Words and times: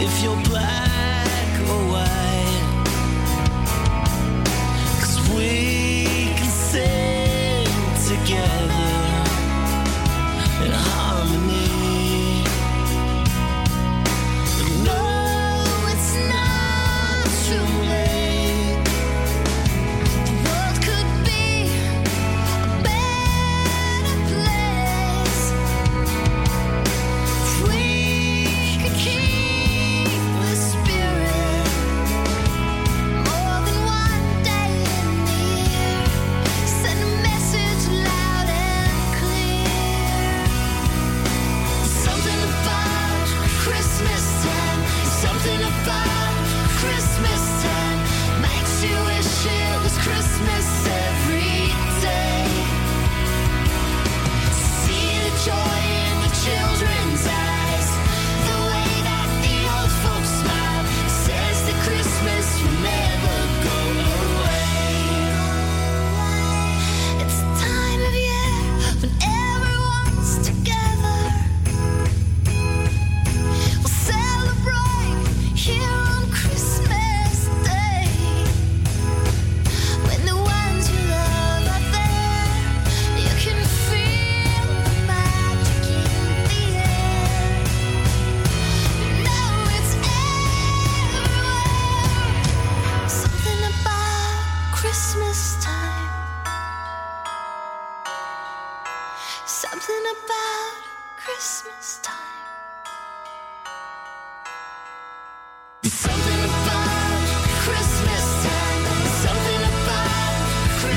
if 0.00 0.22
you're 0.22 0.40
black 0.44 0.83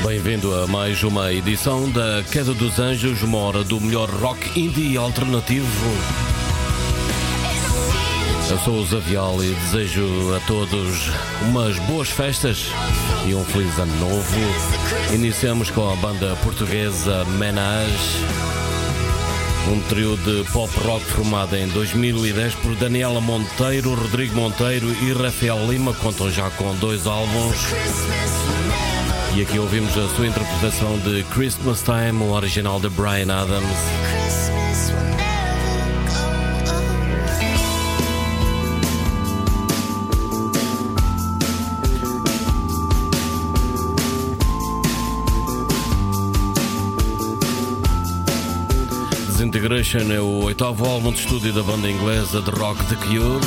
Bem-vindo 0.04 0.54
a 0.54 0.66
mais 0.66 1.02
uma 1.02 1.32
edição 1.32 1.90
da 1.90 2.22
Queda 2.30 2.54
dos 2.54 2.78
Anjos, 2.78 3.22
uma 3.22 3.38
hora 3.38 3.64
do 3.64 3.80
melhor 3.80 4.08
rock 4.08 4.60
indie 4.60 4.96
alternativo. 4.96 6.37
Eu 8.50 8.58
sou 8.60 8.80
o 8.80 8.86
Zavial 8.86 9.44
e 9.44 9.48
desejo 9.54 10.34
a 10.34 10.40
todos 10.46 11.10
umas 11.42 11.78
boas 11.80 12.08
festas 12.08 12.68
e 13.26 13.34
um 13.34 13.44
feliz 13.44 13.78
ano 13.78 13.94
novo. 13.96 14.36
Iniciamos 15.12 15.70
com 15.70 15.90
a 15.92 15.94
banda 15.96 16.34
portuguesa 16.36 17.26
Menage, 17.26 18.24
um 19.70 19.80
trio 19.82 20.16
de 20.16 20.50
pop 20.50 20.72
rock 20.80 21.04
formado 21.04 21.56
em 21.56 21.68
2010 21.68 22.54
por 22.54 22.74
Daniela 22.76 23.20
Monteiro, 23.20 23.94
Rodrigo 23.94 24.34
Monteiro 24.34 24.86
e 25.02 25.12
Rafael 25.12 25.70
Lima, 25.70 25.92
contam 25.92 26.30
já 26.30 26.48
com 26.50 26.74
dois 26.76 27.06
álbuns. 27.06 27.56
E 29.36 29.42
aqui 29.42 29.58
ouvimos 29.58 29.96
a 29.98 30.08
sua 30.16 30.26
interpretação 30.26 30.98
de 31.00 31.22
Christmas 31.34 31.82
Time, 31.82 32.22
o 32.22 32.30
original 32.30 32.80
de 32.80 32.88
Brian 32.88 33.30
Adams. 33.30 34.37
Disintegration 49.58 50.12
é 50.12 50.20
o 50.20 50.44
oitavo 50.44 50.86
álbum 50.86 51.10
de 51.10 51.18
estúdio 51.18 51.52
da 51.52 51.64
banda 51.64 51.90
inglesa 51.90 52.40
de 52.40 52.48
rock 52.52 52.78
The 52.84 52.94
Cure. 52.94 53.40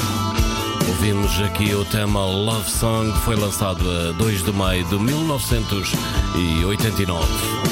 Ouvimos 0.89 1.39
aqui 1.39 1.73
o 1.73 1.85
tema 1.85 2.25
Love 2.25 2.69
Song, 2.69 3.17
foi 3.19 3.37
lançado 3.37 3.89
a 3.89 4.11
2 4.11 4.43
de 4.43 4.51
maio 4.51 4.83
de 4.83 4.99
1989. 4.99 7.70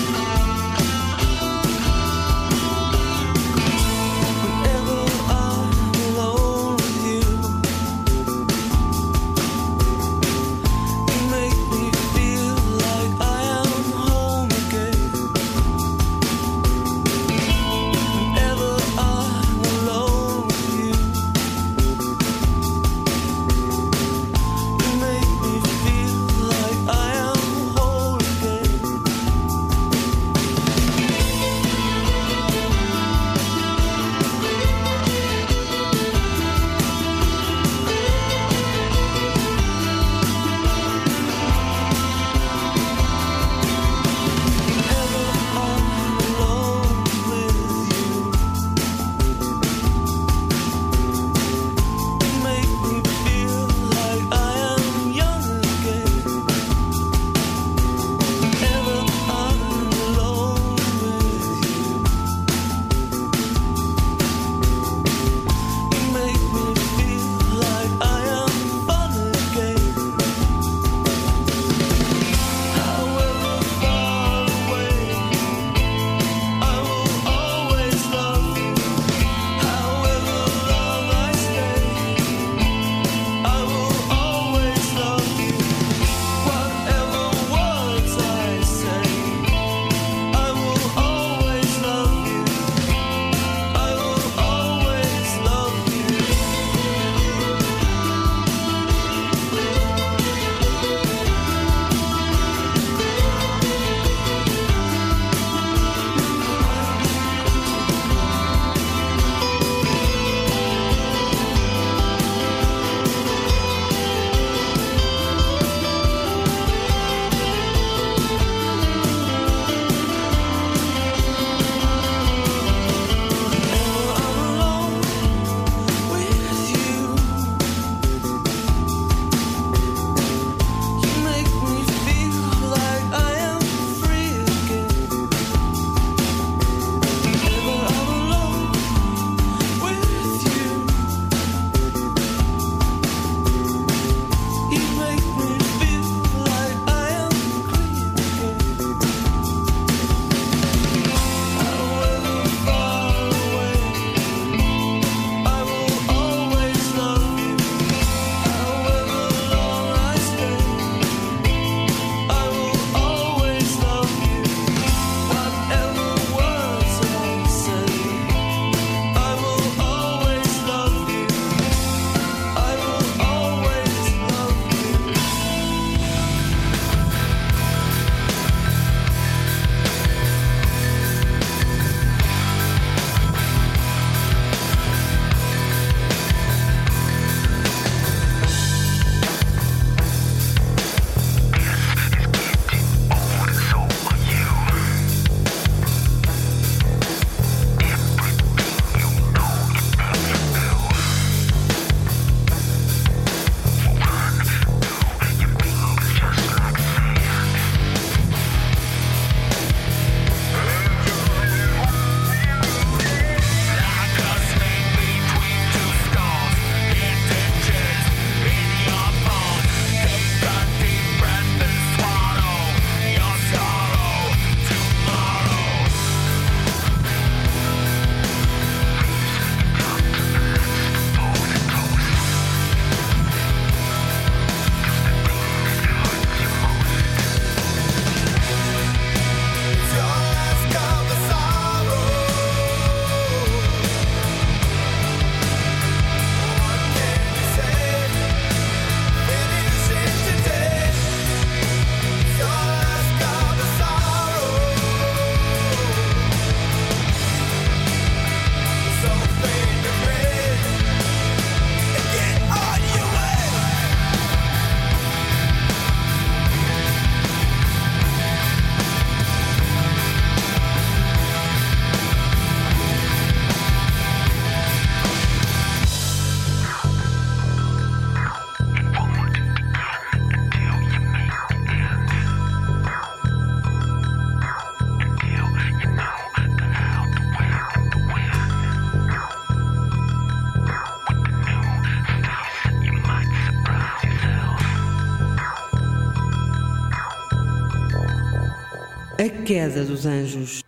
Queda 299.49 299.83
dos 299.83 300.05
anjos. 300.05 300.63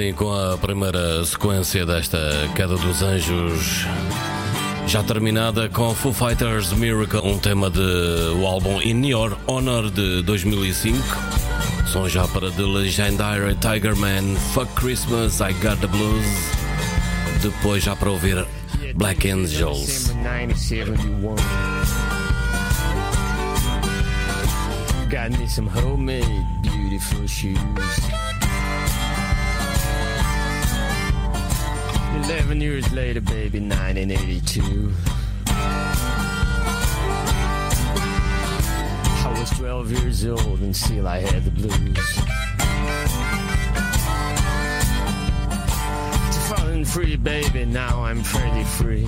Assim 0.00 0.14
com 0.14 0.32
a 0.32 0.56
primeira 0.56 1.22
sequência 1.26 1.84
desta 1.84 2.18
Queda 2.56 2.74
dos 2.74 3.02
Anjos. 3.02 3.84
Já 4.86 5.02
terminada 5.02 5.68
com 5.68 5.94
Foo 5.94 6.10
Fighters 6.10 6.72
Miracle, 6.72 7.20
um 7.20 7.38
tema 7.38 7.68
de 7.68 7.80
o 8.40 8.46
álbum 8.46 8.80
In 8.80 9.06
Your 9.06 9.36
Honor 9.46 9.90
de 9.90 10.22
2005. 10.22 10.96
Som 11.86 12.08
já 12.08 12.26
para 12.28 12.50
The 12.50 12.62
Legendary 12.62 13.54
Tiger 13.56 13.94
Man, 13.94 14.36
Fuck 14.54 14.72
Christmas, 14.74 15.40
I 15.40 15.52
Got 15.62 15.80
the 15.80 15.86
Blues. 15.86 16.24
Depois 17.42 17.84
já 17.84 17.94
para 17.94 18.10
ouvir 18.10 18.46
Black 18.94 19.30
Angels. 19.30 19.86
December 19.86 20.96
1971. 20.96 21.34
Got 25.10 25.38
me 25.38 25.46
some 25.46 25.68
homemade 25.68 26.46
beautiful 26.62 27.28
shoes. 27.28 28.29
Eleven 32.24 32.60
years 32.60 32.92
later, 32.92 33.20
baby, 33.20 33.60
1982. 33.60 34.92
I 39.22 39.36
was 39.38 39.50
12 39.50 39.92
years 39.92 40.26
old 40.26 40.60
and 40.60 40.76
still 40.76 41.08
I 41.08 41.20
had 41.20 41.44
the 41.44 41.50
blues. 41.50 42.20
Falling 46.48 46.84
free, 46.84 47.16
baby, 47.16 47.64
now 47.64 48.02
I'm 48.02 48.22
pretty 48.22 48.64
free. 48.64 49.06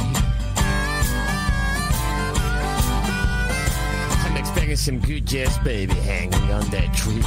I'm 4.24 4.36
expecting 4.36 4.76
some 4.76 5.00
good 5.00 5.26
jazz, 5.26 5.58
baby, 5.58 5.94
hanging 5.94 6.50
on 6.50 6.66
that 6.70 6.94
tree. 6.94 7.20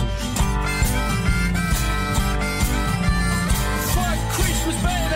For 3.93 4.15
Christmas, 4.33 4.75
baby, 4.83 5.14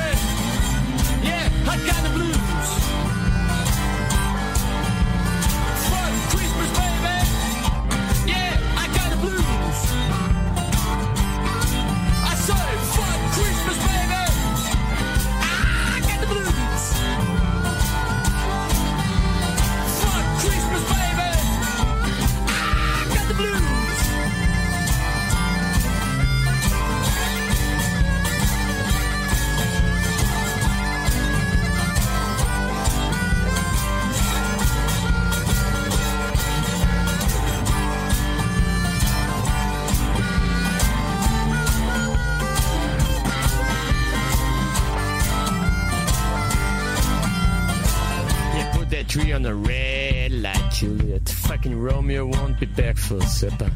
supper. 53.21 53.71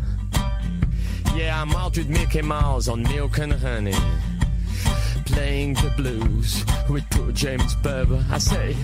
Yeah, 1.35 1.59
I'm 1.59 1.71
out 1.71 1.97
with 1.97 2.07
Mickey 2.07 2.43
Mouse 2.43 2.87
on 2.87 3.01
milk 3.03 3.39
and 3.39 3.53
honey. 3.53 3.95
Playing 5.25 5.73
the 5.73 5.91
blues 5.97 6.63
with 6.89 7.09
poor 7.09 7.31
James 7.31 7.75
Berber. 7.77 8.23
I 8.29 8.37
say, 8.37 8.75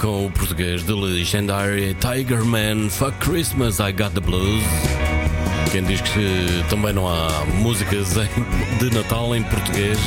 Com 0.00 0.24
o 0.24 0.30
português 0.30 0.82
de 0.86 0.92
Legendary 0.92 1.94
Tiger 2.00 2.42
Man 2.46 2.88
Fuck 2.88 3.12
Christmas 3.18 3.78
I 3.78 3.92
Got 3.92 4.14
the 4.14 4.20
Blues. 4.20 4.62
Quem 5.70 5.84
diz 5.84 6.00
que 6.00 6.64
também 6.70 6.94
não 6.94 7.06
há 7.06 7.44
músicas 7.56 8.14
de 8.80 8.94
Natal 8.94 9.36
em 9.36 9.42
português. 9.42 9.98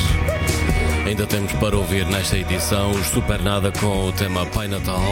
Ainda 1.06 1.24
temos 1.24 1.52
para 1.52 1.76
ouvir 1.76 2.04
nesta 2.06 2.36
edição 2.36 2.90
os 2.90 3.06
Super 3.06 3.40
Nada 3.40 3.70
com 3.78 4.08
o 4.08 4.12
tema 4.12 4.44
Pai 4.46 4.66
Natal. 4.66 5.04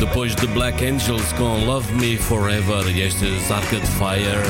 Depois 0.00 0.34
de 0.34 0.46
Black 0.46 0.82
Angels 0.82 1.30
com 1.34 1.62
Love 1.66 1.92
Me 1.92 2.16
Forever 2.16 2.88
e 2.88 3.02
estes 3.02 3.50
Arcade 3.50 3.86
Fire 3.86 4.40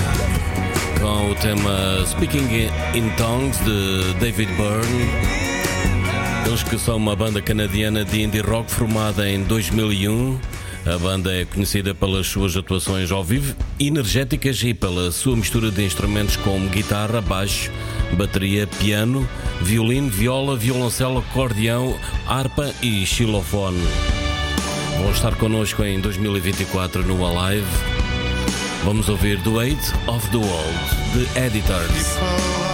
com 1.01 1.33
o 1.33 1.35
tema 1.35 2.07
Speaking 2.07 2.71
in 2.95 3.09
Tongues 3.17 3.59
de 3.65 4.15
David 4.21 4.53
Byrne. 4.53 5.44
Eles 6.47 6.63
que 6.63 6.79
são 6.79 6.97
uma 6.97 7.17
banda 7.17 7.41
canadiana 7.41 8.05
de 8.05 8.23
indie 8.23 8.41
rock 8.41 8.71
formada 8.71 9.29
em 9.29 9.43
2001. 9.45 10.39
A 10.87 10.99
banda 10.99 11.33
é 11.33 11.47
conhecida 11.47 11.95
pelas 11.95 12.27
suas 12.27 12.55
atuações 12.57 13.11
ao 13.11 13.25
vivo 13.25 13.57
energéticas 13.81 14.63
e 14.63 14.75
pela 14.75 15.11
sua 15.11 15.35
mistura 15.37 15.71
de 15.71 15.83
instrumentos 15.83 16.37
como 16.37 16.69
guitarra, 16.69 17.21
baixo, 17.23 17.71
bateria, 18.19 18.67
piano, 18.67 19.27
violino, 19.63 20.11
viola, 20.11 20.57
violoncelo, 20.57 21.19
acordeão, 21.19 21.99
harpa 22.27 22.71
e 22.83 23.07
xilofone. 23.07 23.83
Vão 24.99 25.11
estar 25.11 25.35
connosco 25.37 25.83
em 25.83 25.99
2024 25.99 27.03
no 27.05 27.27
Alive. 27.27 27.67
Vamos 28.85 29.09
ouvir 29.09 29.41
The 29.43 29.51
Weight 29.51 29.93
of 30.07 30.29
the 30.29 30.37
World, 30.37 30.79
de 31.15 31.41
Editors. 31.41 32.74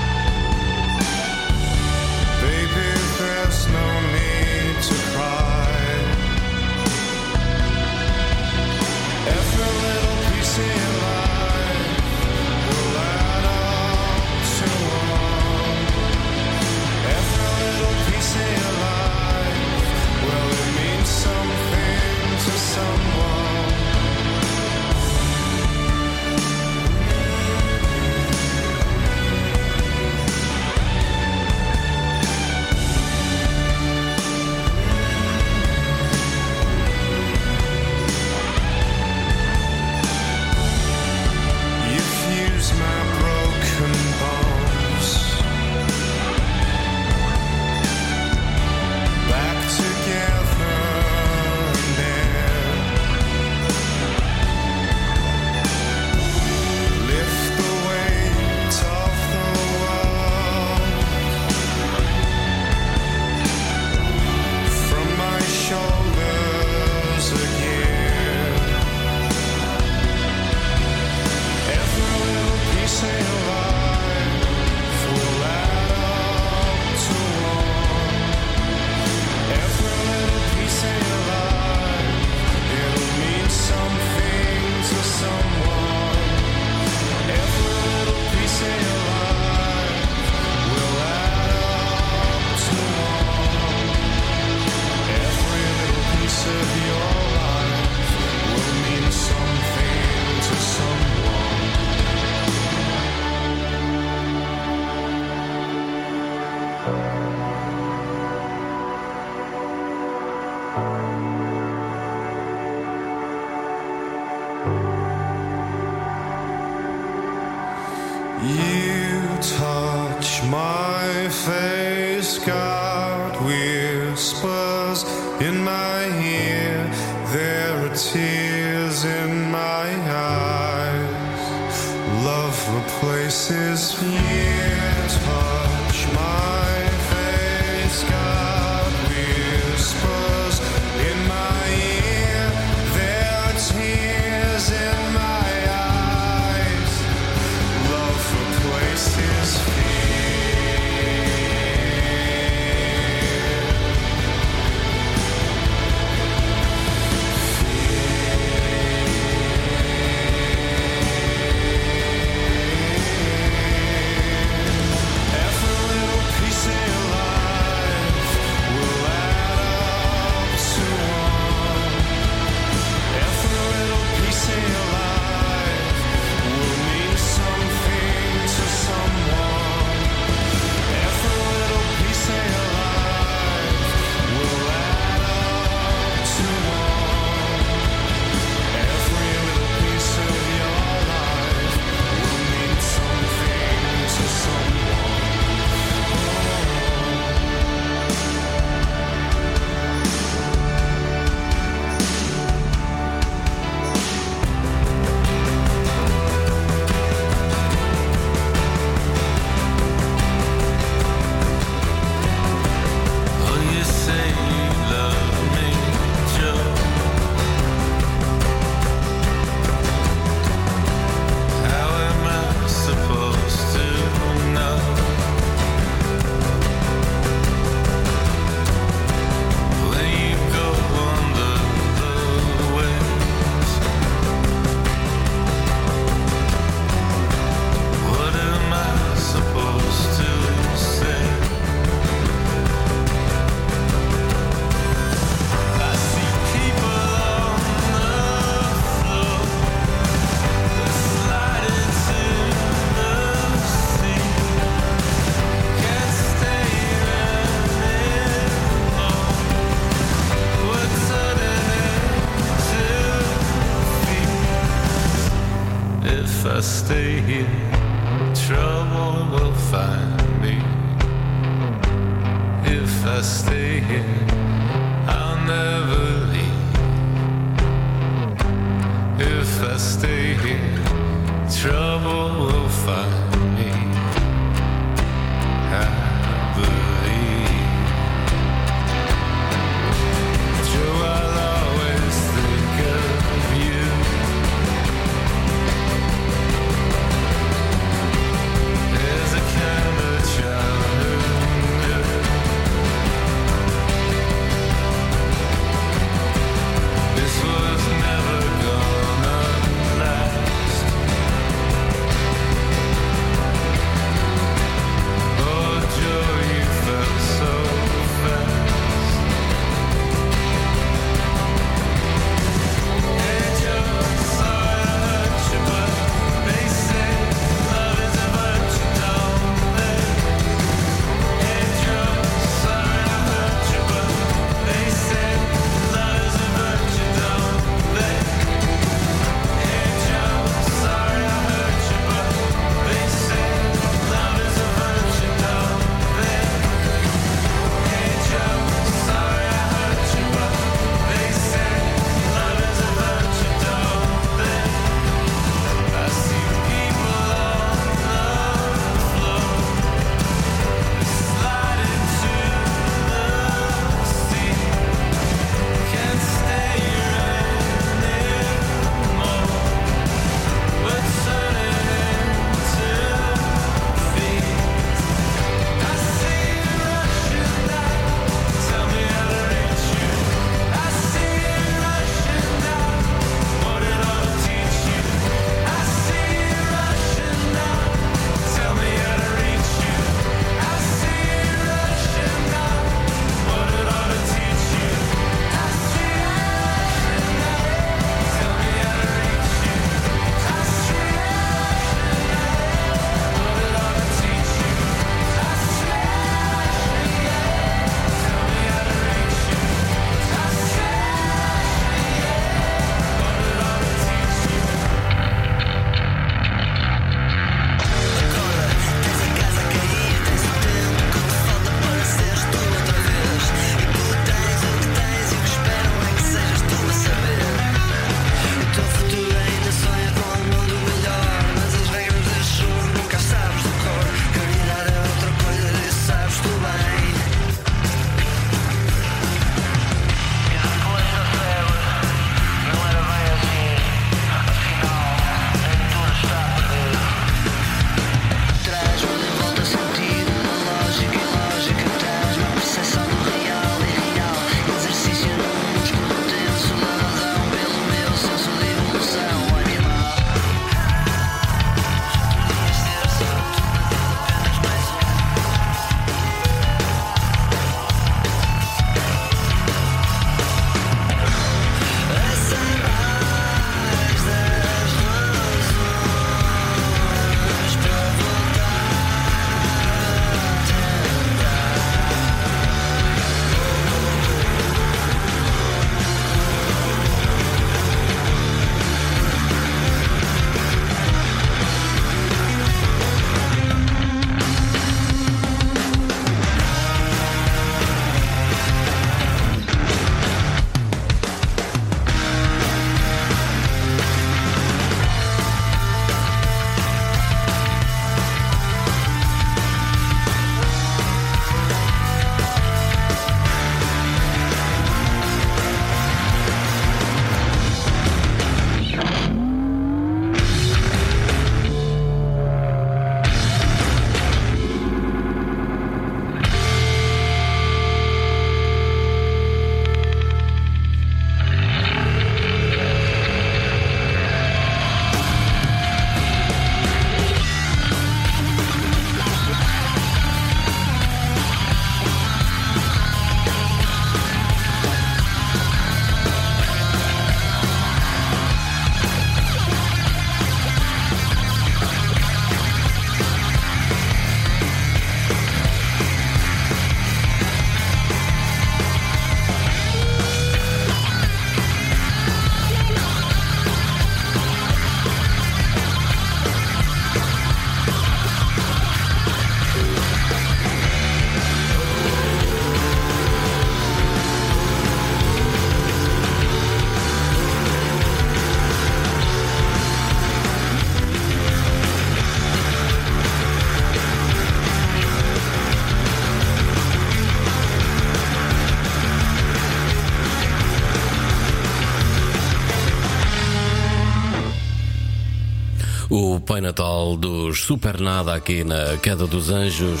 Natal 596.60 597.16
dos 597.16 597.62
super 597.62 598.00
nada 598.00 598.34
aqui 598.34 598.62
na 598.64 598.96
Queda 598.98 599.26
dos 599.26 599.50
Anjos. 599.50 600.00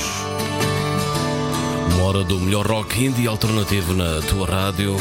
Uma 1.94 2.04
hora 2.04 2.24
do 2.24 2.38
melhor 2.38 2.66
rock 2.66 3.04
indie 3.04 3.26
alternativo 3.26 3.94
na 3.94 4.20
tua 4.22 4.46
rádio. 4.46 4.96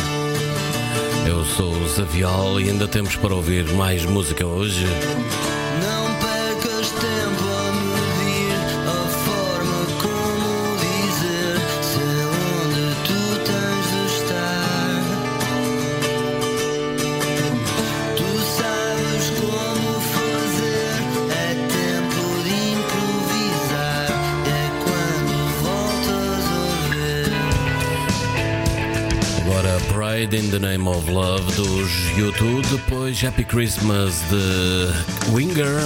Eu 1.27 1.43
sou 1.45 1.71
o 1.71 1.87
Zavial 1.89 2.61
e 2.61 2.69
ainda 2.69 2.87
temos 2.87 3.15
para 3.15 3.33
ouvir 3.33 3.65
mais 3.73 4.05
música 4.05 4.45
hoje. 4.45 4.85
Made 30.19 30.33
in 30.37 30.51
the 30.51 30.59
Name 30.59 30.85
of 30.85 31.09
Love 31.09 31.55
dos 31.55 31.89
YouTube, 32.17 32.61
depois 32.69 33.21
Happy 33.23 33.45
Christmas 33.45 34.19
de 34.29 35.31
Winger 35.31 35.79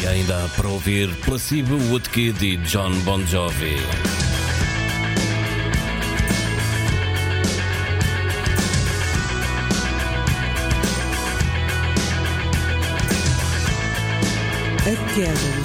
e 0.00 0.06
ainda 0.06 0.48
para 0.54 0.68
ouvir 0.68 1.12
Placebo, 1.24 1.74
Woodkid 1.90 2.40
e 2.42 2.56
John 2.58 2.92
Bon 3.00 3.26
Jovi. 3.26 3.76
A 14.86 15.14
queda 15.14 15.55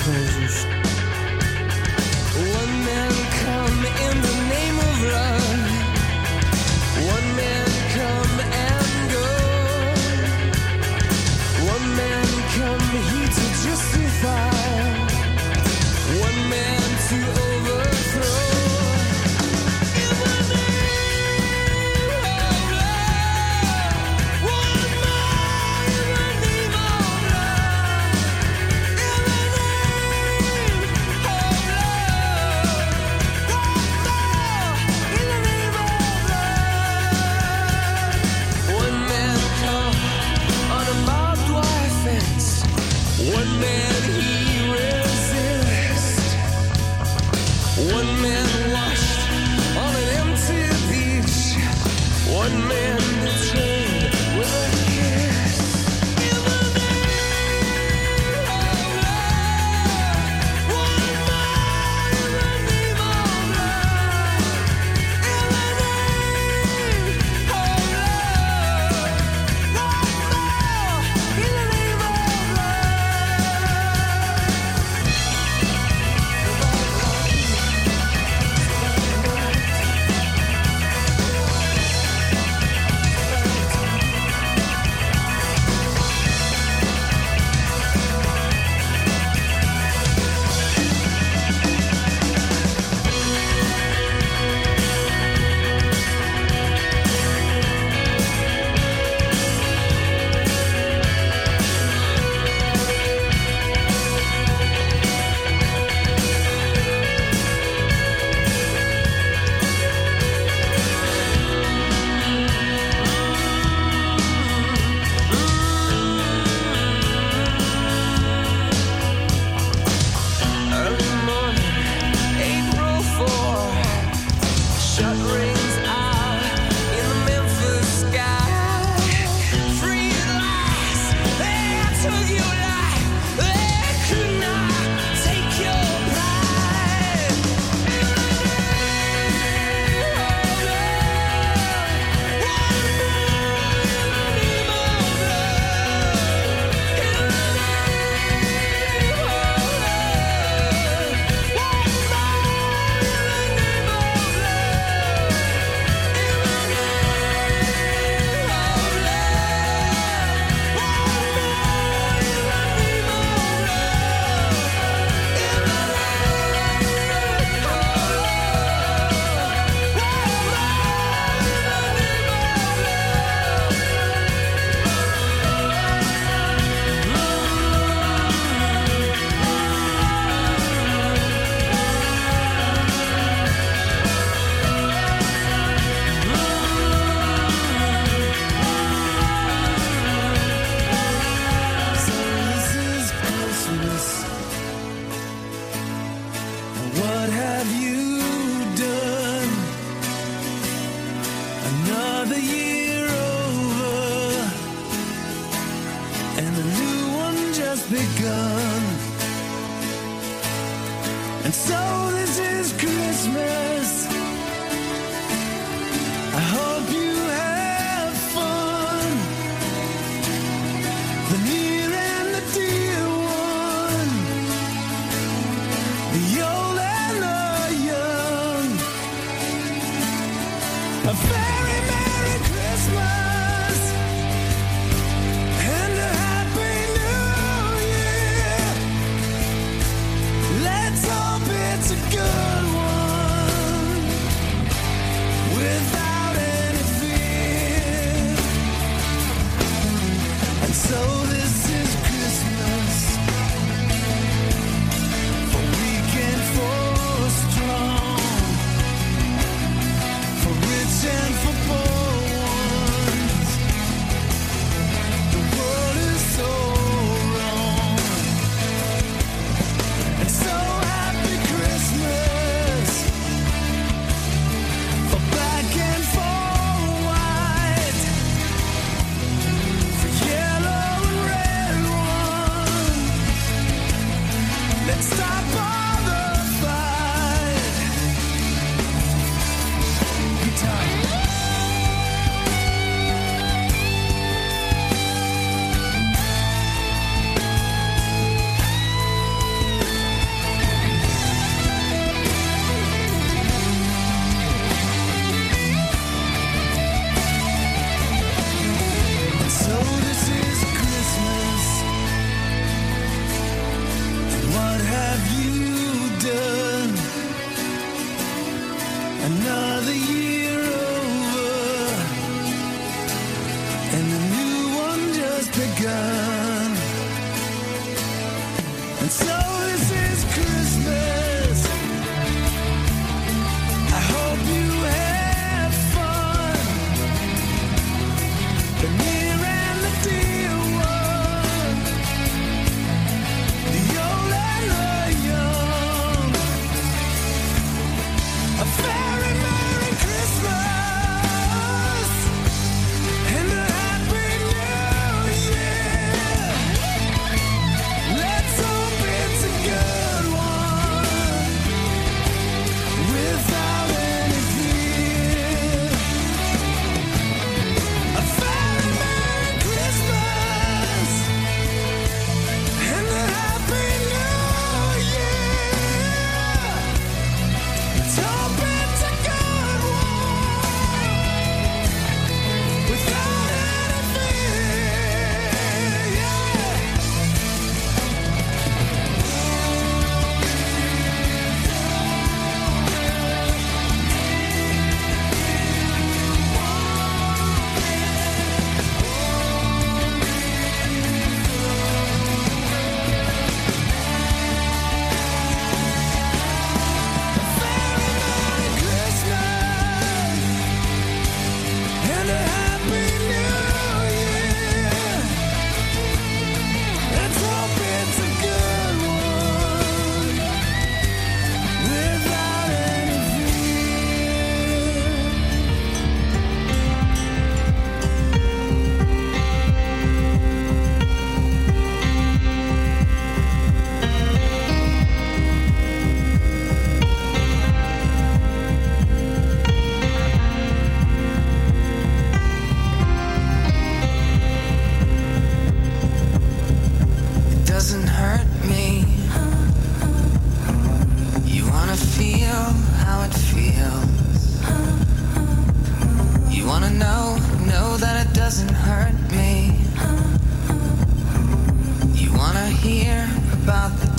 about 463.72 463.98
the 464.02 464.11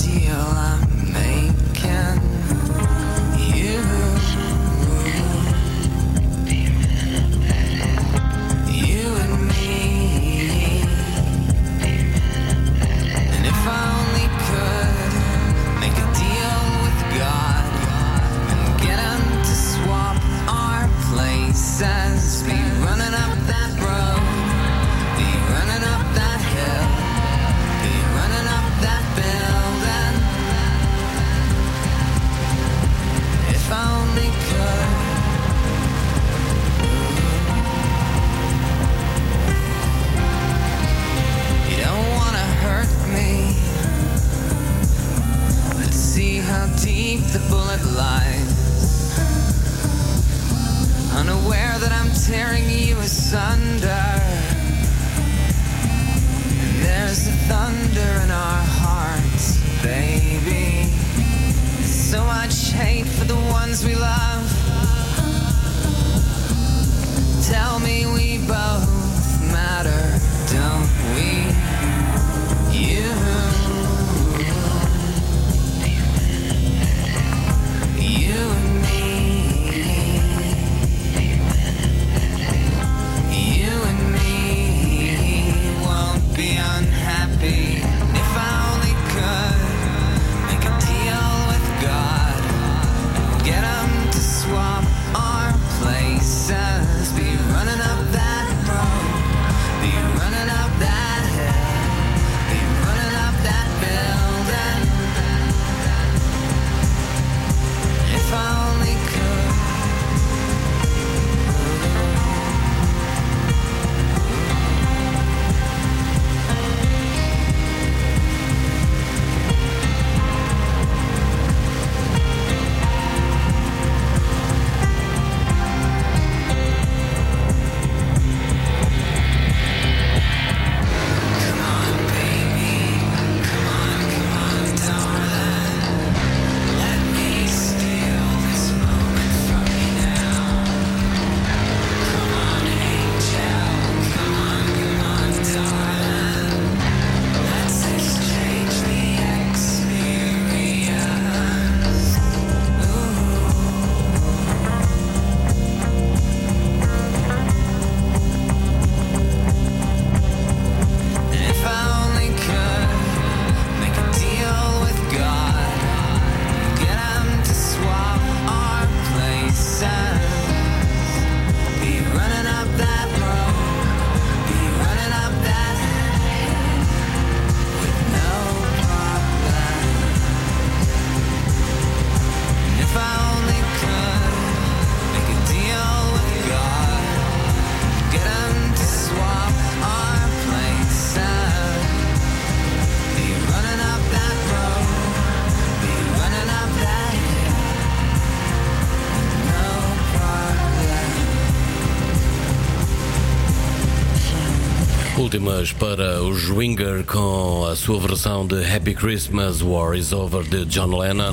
últimas 205.32 205.72
para 205.72 206.22
o 206.22 206.34
Winger 206.54 207.06
com 207.06 207.64
a 207.64 207.74
sua 207.74 207.98
versão 207.98 208.46
de 208.46 208.62
Happy 208.70 208.92
Christmas 208.92 209.62
War 209.62 209.96
is 209.96 210.12
Over 210.12 210.42
de 210.42 210.66
John 210.66 210.94
Lennon 210.94 211.32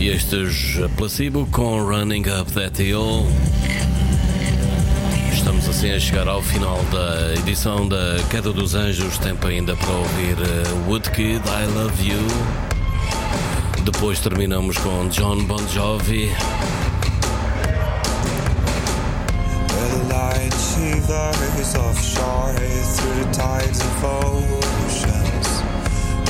e 0.00 0.08
estes 0.08 0.80
Placebo 0.96 1.46
com 1.52 1.80
Running 1.80 2.24
Up 2.40 2.50
That 2.50 2.82
Hill. 2.82 3.24
Estamos 5.32 5.68
assim 5.68 5.92
a 5.92 6.00
chegar 6.00 6.26
ao 6.26 6.42
final 6.42 6.82
da 6.90 7.34
edição 7.34 7.86
da 7.86 8.16
Queda 8.32 8.52
dos 8.52 8.74
Anjos. 8.74 9.16
Tempo 9.18 9.46
ainda 9.46 9.76
para 9.76 9.92
ouvir 9.92 10.36
eh, 10.40 10.88
Woodkid, 10.88 11.40
I 11.46 11.72
Love 11.72 12.08
You. 12.08 12.26
Depois 13.84 14.18
terminamos 14.18 14.76
com 14.78 15.06
John 15.06 15.44
Bon 15.44 15.68
Jovi. 15.68 16.32
Light 20.80 21.34
shivers 21.34 21.74
offshore 21.76 22.52
through 22.54 23.24
the 23.24 23.32
tides 23.32 23.80
of 23.80 24.04
oceans. 24.04 25.48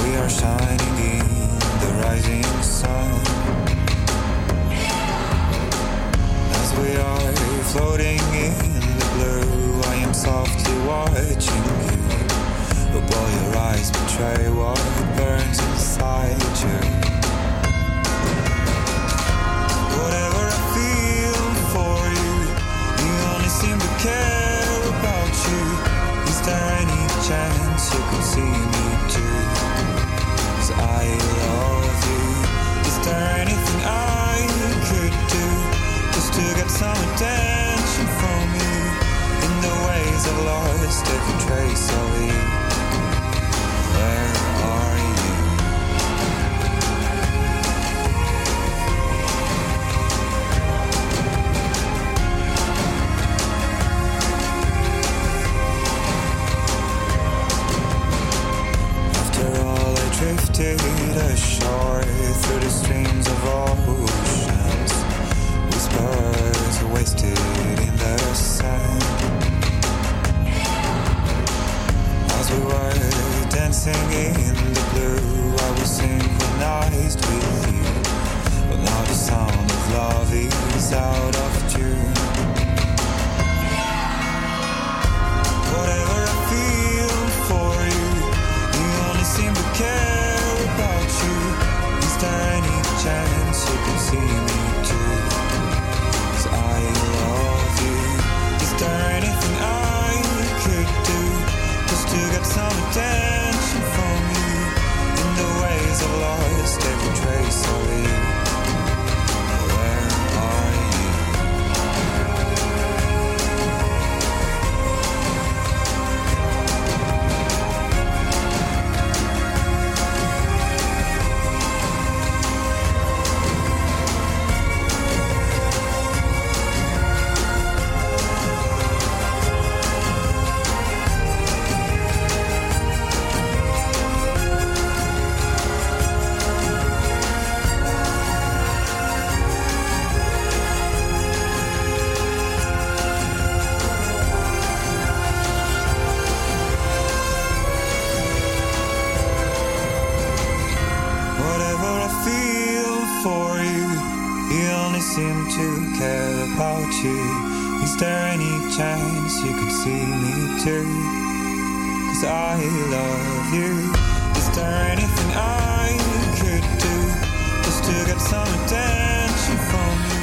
We 0.03 0.17
are 0.17 0.29
shining 0.29 0.97
in 0.99 1.27
the 1.81 1.91
rising 2.03 2.43
sun. 2.63 3.13
As 6.61 6.71
we 6.79 6.97
are 6.97 7.33
floating 7.73 8.19
in 8.35 8.55
the 8.99 9.09
blue, 9.15 9.81
I 9.83 9.95
am 9.97 10.15
softly 10.15 10.79
watching 10.87 11.65
you. 11.67 12.01
But 12.93 13.03
while 13.11 13.31
your 13.43 13.57
eyes 13.57 13.91
betray 13.91 14.51
what 14.51 14.81
burns 15.17 15.59
inside 15.61 16.41
you. 16.63 16.79
Whatever 19.99 20.43
I 20.49 20.63
feel 20.75 21.43
for 21.73 21.99
you, 22.19 22.35
you 23.05 23.13
only 23.33 23.49
seem 23.49 23.79
to 23.79 23.89
care 24.03 24.39
you 27.93 28.03
could 28.11 28.24
see 28.24 28.41
me 28.41 28.91
I 30.72 31.05
love 31.43 32.01
you. 32.11 32.24
Is 32.88 32.97
there 33.05 33.41
anything 33.41 33.80
I 33.84 34.47
could 34.88 35.14
do 35.36 35.47
just 36.14 36.32
to 36.34 36.43
get 36.55 36.70
some 36.70 36.97
attention 37.12 38.07
from 38.20 38.45
you? 38.55 38.76
In 39.47 39.53
the 39.66 39.74
ways 39.86 40.22
I've 40.28 40.45
lost 40.45 41.07
every 41.07 41.36
trace 41.47 41.88
of 41.91 42.22
you. 42.22 42.41
Where 43.97 44.32
are 44.70 44.99
you? 44.99 45.10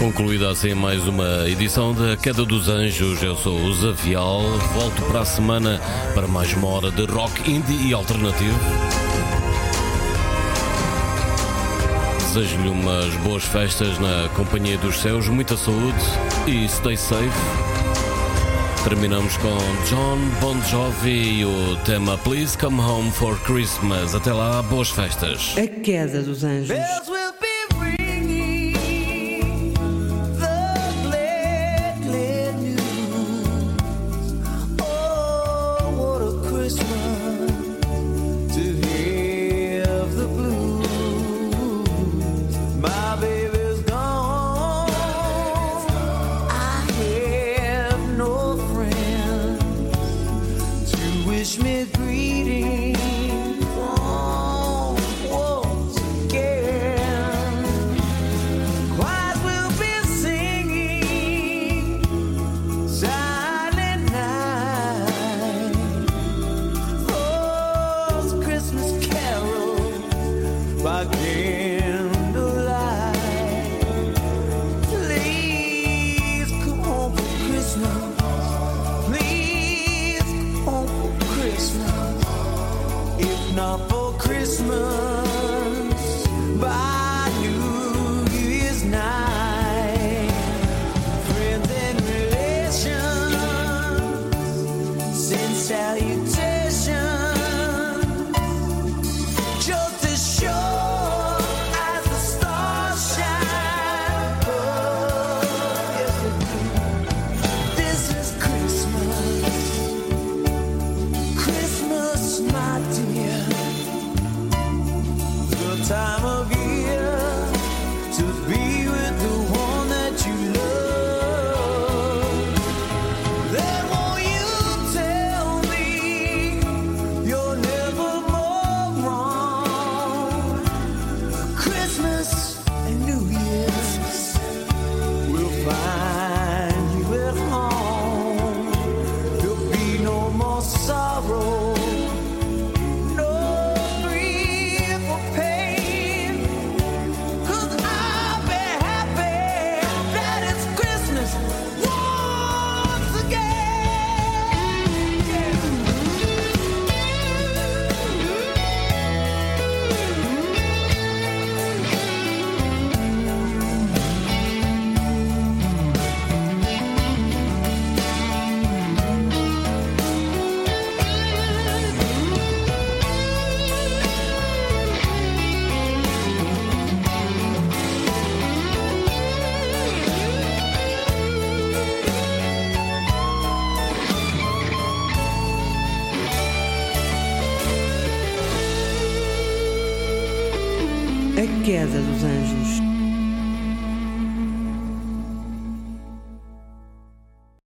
Concluída 0.07 0.49
assim 0.49 0.73
mais 0.73 1.05
uma 1.05 1.49
edição 1.49 1.93
da 1.93 2.15
Queda 2.15 2.45
dos 2.45 2.69
Anjos. 2.69 3.21
Eu 3.21 3.35
sou 3.35 3.59
o 3.59 3.73
Zavial. 3.73 4.41
Volto 4.73 5.01
para 5.01 5.19
a 5.19 5.25
semana 5.25 5.81
para 6.13 6.25
mais 6.25 6.53
uma 6.53 6.69
hora 6.69 6.89
de 6.89 7.03
rock 7.03 7.51
indie 7.51 7.89
e 7.89 7.93
alternativo. 7.93 8.57
Desejo-lhe 12.19 12.69
umas 12.69 13.13
boas 13.15 13.43
festas 13.43 13.99
na 13.99 14.29
companhia 14.29 14.77
dos 14.77 14.97
seus, 15.01 15.27
muita 15.27 15.57
saúde 15.57 15.99
e 16.47 16.65
stay 16.69 16.95
safe. 16.95 17.29
Terminamos 18.85 19.35
com 19.35 19.57
John 19.89 20.17
Bon 20.39 20.55
Jovi 20.69 21.41
e 21.41 21.45
o 21.45 21.75
tema 21.83 22.17
Please 22.19 22.57
Come 22.57 22.79
Home 22.79 23.11
for 23.11 23.37
Christmas. 23.41 24.15
Até 24.15 24.31
lá, 24.31 24.61
boas 24.61 24.89
festas. 24.89 25.53
A 25.57 25.67
queda 25.67 26.21
dos 26.23 26.45
anjos. 26.45 26.77